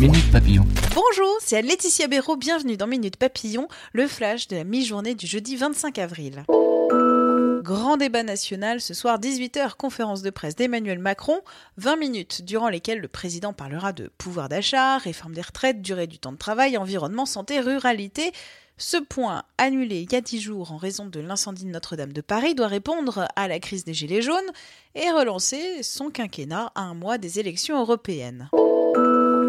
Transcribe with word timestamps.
Minute 0.00 0.32
Papillon. 0.32 0.66
Bonjour, 0.92 1.36
c'est 1.40 1.62
Laetitia 1.62 2.08
Béraud, 2.08 2.36
bienvenue 2.36 2.76
dans 2.76 2.88
Minute 2.88 3.16
Papillon, 3.16 3.68
le 3.92 4.08
flash 4.08 4.48
de 4.48 4.56
la 4.56 4.64
mi-journée 4.64 5.14
du 5.14 5.26
jeudi 5.26 5.54
25 5.54 5.98
avril. 5.98 6.44
Grand 7.62 7.96
débat 7.96 8.24
national 8.24 8.80
ce 8.80 8.92
soir 8.92 9.20
18h, 9.20 9.76
conférence 9.76 10.22
de 10.22 10.30
presse 10.30 10.56
d'Emmanuel 10.56 10.98
Macron, 10.98 11.40
20 11.76 11.96
minutes 11.96 12.42
durant 12.44 12.68
lesquelles 12.68 12.98
le 12.98 13.06
président 13.08 13.52
parlera 13.52 13.92
de 13.92 14.10
pouvoir 14.18 14.48
d'achat, 14.48 14.98
réforme 14.98 15.34
des 15.34 15.42
retraites, 15.42 15.80
durée 15.80 16.08
du 16.08 16.18
temps 16.18 16.32
de 16.32 16.38
travail, 16.38 16.76
environnement, 16.76 17.24
santé, 17.24 17.60
ruralité. 17.60 18.32
Ce 18.76 18.96
point, 18.96 19.44
annulé 19.58 20.00
il 20.00 20.12
y 20.12 20.16
a 20.16 20.20
10 20.20 20.40
jours 20.40 20.72
en 20.72 20.76
raison 20.76 21.06
de 21.06 21.20
l'incendie 21.20 21.66
de 21.66 21.70
Notre-Dame 21.70 22.12
de 22.12 22.20
Paris, 22.20 22.56
doit 22.56 22.66
répondre 22.66 23.28
à 23.36 23.46
la 23.46 23.60
crise 23.60 23.84
des 23.84 23.94
Gilets 23.94 24.22
jaunes 24.22 24.50
et 24.96 25.08
relancer 25.12 25.84
son 25.84 26.10
quinquennat 26.10 26.72
à 26.74 26.82
un 26.82 26.94
mois 26.94 27.16
des 27.16 27.38
élections 27.38 27.78
européennes. 27.80 28.50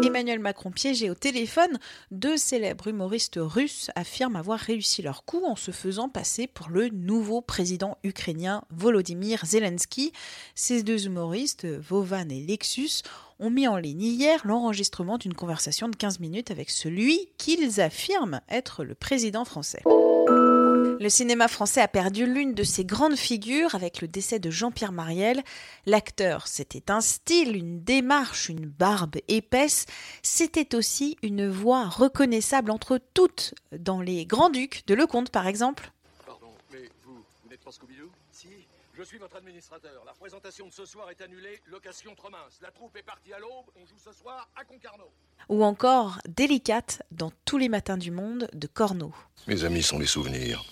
Emmanuel 0.02 0.38
Macron 0.38 0.70
piégé 0.70 1.10
au 1.10 1.14
téléphone, 1.14 1.78
deux 2.10 2.36
célèbres 2.36 2.88
humoristes 2.88 3.38
russes 3.40 3.90
affirment 3.94 4.36
avoir 4.36 4.58
réussi 4.58 5.02
leur 5.02 5.24
coup 5.24 5.42
en 5.44 5.56
se 5.56 5.70
faisant 5.70 6.08
passer 6.08 6.46
pour 6.46 6.68
le 6.68 6.88
nouveau 6.88 7.40
président 7.40 7.98
ukrainien 8.04 8.62
Volodymyr 8.70 9.44
Zelensky. 9.44 10.12
Ces 10.54 10.82
deux 10.82 11.06
humoristes, 11.06 11.66
Vovan 11.66 12.30
et 12.30 12.40
Lexus, 12.40 13.02
ont 13.38 13.50
mis 13.50 13.68
en 13.68 13.76
ligne 13.76 14.02
hier 14.02 14.46
l'enregistrement 14.46 15.18
d'une 15.18 15.34
conversation 15.34 15.88
de 15.88 15.96
15 15.96 16.20
minutes 16.20 16.50
avec 16.50 16.70
celui 16.70 17.28
qu'ils 17.38 17.80
affirment 17.80 18.40
être 18.48 18.84
le 18.84 18.94
président 18.94 19.44
français. 19.44 19.82
Le 20.98 21.08
cinéma 21.10 21.48
français 21.48 21.80
a 21.80 21.88
perdu 21.88 22.26
l'une 22.26 22.54
de 22.54 22.62
ses 22.62 22.84
grandes 22.84 23.16
figures 23.16 23.74
avec 23.74 24.00
le 24.00 24.08
décès 24.08 24.38
de 24.38 24.50
Jean-Pierre 24.50 24.92
Mariel. 24.92 25.42
L'acteur, 25.84 26.46
c'était 26.46 26.90
un 26.90 27.00
style, 27.00 27.54
une 27.56 27.82
démarche, 27.82 28.48
une 28.48 28.66
barbe 28.66 29.16
épaisse. 29.28 29.86
C'était 30.22 30.74
aussi 30.74 31.18
une 31.22 31.48
voix 31.48 31.84
reconnaissable 31.84 32.70
entre 32.70 32.98
toutes 33.14 33.54
dans 33.72 34.00
Les 34.00 34.24
Grands-Ducs 34.24 34.86
de 34.86 34.94
Lecomte, 34.94 35.30
par 35.30 35.46
exemple. 35.46 35.90
Pardon, 36.24 36.48
mais 36.72 36.90
vous, 37.04 37.22
vous 37.42 37.50
n'êtes 37.50 37.62
pas 37.62 37.72
Scooby-Doo? 37.72 38.10
Si, 38.32 38.48
je 38.94 39.02
suis 39.02 39.18
votre 39.18 39.36
administrateur. 39.36 40.02
La 40.06 40.12
représentation 40.12 40.66
de 40.66 40.72
ce 40.72 40.86
soir 40.86 41.10
est 41.10 41.20
annulée, 41.20 41.60
location 41.66 42.14
trop 42.14 42.30
mince. 42.30 42.58
La 42.62 42.70
troupe 42.70 42.96
est 42.96 43.02
partie 43.02 43.32
à 43.34 43.38
l'aube, 43.38 43.66
on 43.76 43.86
joue 43.86 43.98
ce 44.02 44.12
soir 44.12 44.48
à 44.56 44.64
Concarneau. 44.64 45.10
Ou 45.50 45.62
encore 45.62 46.18
Délicate 46.26 47.02
dans 47.10 47.32
Tous 47.44 47.58
les 47.58 47.68
matins 47.68 47.98
du 47.98 48.10
monde 48.10 48.48
de 48.54 48.66
Corneau. 48.66 49.12
Mes 49.46 49.64
amis 49.64 49.82
sont 49.82 49.98
les 49.98 50.06
souvenirs. 50.06 50.64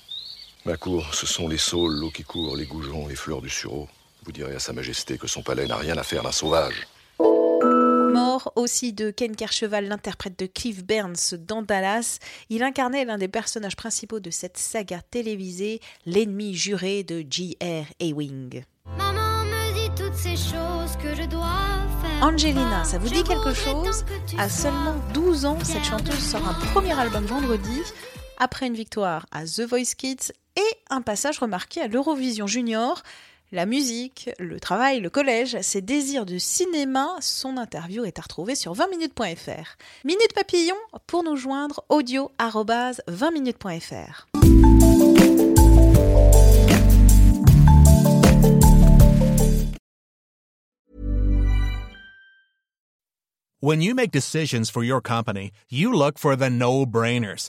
Ma 0.66 0.78
cour, 0.78 1.14
ce 1.14 1.26
sont 1.26 1.46
les 1.46 1.58
saules, 1.58 1.92
l'eau 1.92 2.10
qui 2.10 2.22
court, 2.22 2.56
les 2.56 2.64
goujons, 2.64 3.06
les 3.06 3.16
fleurs 3.16 3.42
du 3.42 3.50
sureau. 3.50 3.86
Vous 4.24 4.32
direz 4.32 4.54
à 4.54 4.58
Sa 4.58 4.72
Majesté 4.72 5.18
que 5.18 5.26
son 5.26 5.42
palais 5.42 5.66
n'a 5.66 5.76
rien 5.76 5.98
à 5.98 6.02
faire 6.02 6.22
d'un 6.22 6.32
sauvage. 6.32 6.88
Mort 7.18 8.50
aussi 8.56 8.94
de 8.94 9.10
Ken 9.10 9.36
Kercheval, 9.36 9.88
l'interprète 9.88 10.38
de 10.38 10.46
Cliff 10.46 10.82
Burns 10.82 11.34
dans 11.38 11.60
Dallas. 11.60 12.18
Il 12.48 12.62
incarnait 12.62 13.04
l'un 13.04 13.18
des 13.18 13.28
personnages 13.28 13.76
principaux 13.76 14.20
de 14.20 14.30
cette 14.30 14.56
saga 14.56 15.02
télévisée, 15.10 15.80
l'ennemi 16.06 16.54
juré 16.54 17.02
de 17.02 17.22
J.R. 17.28 17.84
Ewing. 18.00 18.64
Maman 18.96 19.44
me 19.44 19.74
dit 19.74 20.02
toutes 20.02 20.16
ces 20.16 20.36
choses 20.36 20.96
que 21.02 21.14
je 21.14 21.28
dois 21.28 21.60
faire. 22.00 22.26
Angelina, 22.26 22.84
ça 22.84 22.96
vous 22.96 23.10
dit 23.10 23.22
quelque 23.22 23.52
chose? 23.52 24.06
À 24.38 24.48
seulement 24.48 24.96
12 25.12 25.44
ans, 25.44 25.58
cette 25.62 25.84
chanteuse 25.84 26.24
sort 26.24 26.48
un 26.48 26.54
premier 26.72 26.98
album 26.98 27.26
vendredi, 27.26 27.82
après 28.38 28.66
une 28.66 28.74
victoire 28.74 29.26
à 29.30 29.44
The 29.44 29.68
Voice 29.68 29.94
Kids 29.98 30.32
un 30.90 31.02
passage 31.02 31.38
remarqué 31.38 31.80
à 31.80 31.88
l'Eurovision 31.88 32.46
Junior. 32.46 33.02
La 33.52 33.66
musique, 33.66 34.30
le 34.38 34.58
travail, 34.58 35.00
le 35.00 35.10
collège, 35.10 35.60
ses 35.60 35.80
désirs 35.80 36.26
de 36.26 36.38
cinéma, 36.38 37.08
son 37.20 37.56
interview 37.56 38.04
est 38.04 38.18
à 38.18 38.22
retrouver 38.22 38.54
sur 38.54 38.74
20minutes.fr. 38.74 39.76
Minute 40.04 40.32
Papillon, 40.34 40.76
pour 41.06 41.22
nous 41.22 41.36
joindre, 41.36 41.84
audio 41.88 42.32
20minutes.fr. 42.38 44.26
When 53.60 53.80
you 53.80 53.94
make 53.94 54.10
decisions 54.10 54.68
for 54.70 54.82
your 54.82 55.00
company, 55.00 55.50
you 55.70 55.90
look 55.90 56.18
for 56.18 56.36
the 56.36 56.50
no-brainers. 56.50 57.48